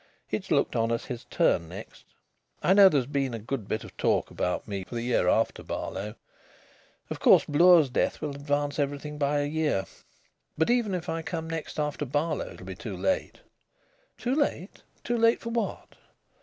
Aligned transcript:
It's 0.31 0.49
looked 0.49 0.75
on 0.75 0.91
as 0.91 1.05
his 1.05 1.25
turn 1.25 1.69
next. 1.69 2.05
I 2.63 2.73
know 2.73 2.89
there's 2.89 3.05
been 3.05 3.35
a 3.35 3.37
good 3.37 3.67
bit 3.67 3.83
of 3.83 3.95
talk 3.97 4.31
about 4.31 4.67
me 4.67 4.83
for 4.83 4.95
the 4.95 5.03
year 5.03 5.27
after 5.27 5.61
Barlow. 5.61 6.15
Of 7.11 7.19
course, 7.19 7.45
Bloor's 7.45 7.91
death 7.91 8.19
will 8.19 8.31
advance 8.31 8.79
everything 8.79 9.19
by 9.19 9.41
a 9.41 9.45
year. 9.45 9.85
But 10.57 10.71
even 10.71 10.95
if 10.95 11.07
I 11.07 11.21
come 11.21 11.47
next 11.47 11.79
after 11.79 12.03
Barlow 12.03 12.49
it'll 12.51 12.65
be 12.65 12.73
too 12.73 12.97
late." 12.97 13.41
"Too 14.17 14.33
late? 14.33 14.81
Too 15.03 15.19
late 15.19 15.39
for 15.39 15.49
what?" 15.49 15.95